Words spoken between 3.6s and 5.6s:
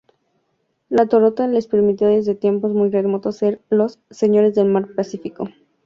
los "señores del Mar Pacífico".